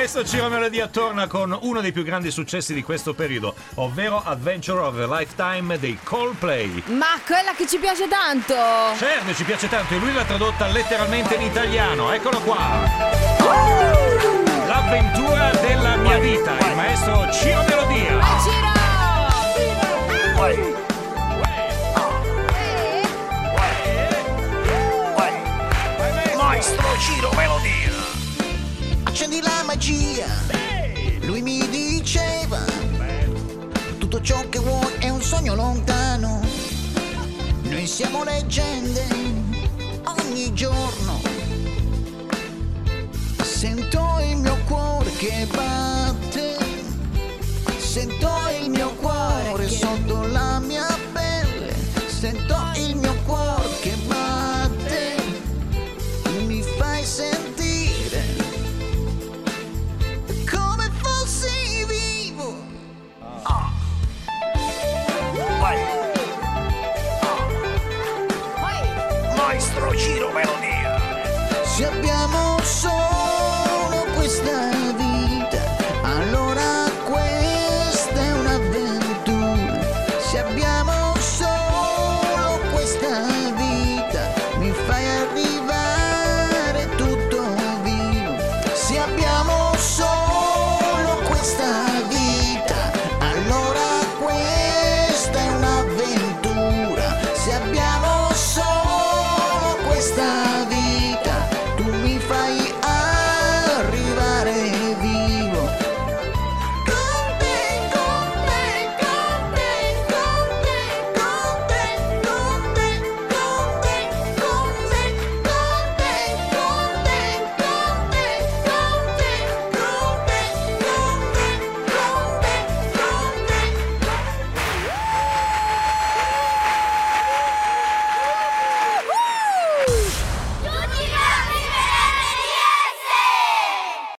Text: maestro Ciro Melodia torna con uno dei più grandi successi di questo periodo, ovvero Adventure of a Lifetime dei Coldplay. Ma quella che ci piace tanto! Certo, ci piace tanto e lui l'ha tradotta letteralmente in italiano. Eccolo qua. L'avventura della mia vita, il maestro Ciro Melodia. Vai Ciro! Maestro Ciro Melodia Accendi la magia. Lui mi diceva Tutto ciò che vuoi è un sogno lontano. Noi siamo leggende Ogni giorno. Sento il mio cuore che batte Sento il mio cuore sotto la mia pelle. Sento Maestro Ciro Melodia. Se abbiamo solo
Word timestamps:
maestro 0.00 0.24
Ciro 0.24 0.48
Melodia 0.48 0.88
torna 0.88 1.26
con 1.26 1.54
uno 1.60 1.82
dei 1.82 1.92
più 1.92 2.02
grandi 2.04 2.30
successi 2.30 2.72
di 2.72 2.82
questo 2.82 3.12
periodo, 3.12 3.54
ovvero 3.74 4.22
Adventure 4.24 4.80
of 4.80 4.96
a 4.96 5.18
Lifetime 5.18 5.78
dei 5.78 5.98
Coldplay. 6.02 6.84
Ma 6.86 7.20
quella 7.22 7.52
che 7.52 7.66
ci 7.66 7.76
piace 7.76 8.08
tanto! 8.08 8.54
Certo, 8.96 9.34
ci 9.34 9.44
piace 9.44 9.68
tanto 9.68 9.92
e 9.92 9.98
lui 9.98 10.14
l'ha 10.14 10.24
tradotta 10.24 10.68
letteralmente 10.68 11.34
in 11.34 11.42
italiano. 11.42 12.10
Eccolo 12.12 12.40
qua. 12.40 12.80
L'avventura 14.66 15.50
della 15.60 15.96
mia 15.96 16.18
vita, 16.18 16.52
il 16.58 16.74
maestro 16.76 17.30
Ciro 17.30 17.62
Melodia. 17.68 18.16
Vai 18.16 18.40
Ciro! 18.40 18.78
Maestro 26.36 26.98
Ciro 26.98 27.30
Melodia 27.34 27.79
Accendi 29.20 29.42
la 29.42 29.62
magia. 29.66 30.26
Lui 31.26 31.42
mi 31.42 31.68
diceva 31.68 32.64
Tutto 33.98 34.18
ciò 34.22 34.48
che 34.48 34.58
vuoi 34.58 34.94
è 34.98 35.10
un 35.10 35.20
sogno 35.20 35.54
lontano. 35.54 36.40
Noi 37.64 37.86
siamo 37.86 38.24
leggende 38.24 39.04
Ogni 40.04 40.54
giorno. 40.54 41.20
Sento 43.42 44.20
il 44.22 44.38
mio 44.38 44.56
cuore 44.66 45.10
che 45.18 45.46
batte 45.54 46.56
Sento 47.76 48.30
il 48.58 48.70
mio 48.70 48.94
cuore 48.94 49.68
sotto 49.68 50.26
la 50.28 50.60
mia 50.60 50.86
pelle. 51.12 51.74
Sento 52.06 52.59
Maestro 69.50 69.92
Ciro 69.96 70.30
Melodia. 70.32 70.96
Se 71.64 71.84
abbiamo 71.84 72.56
solo 72.62 73.09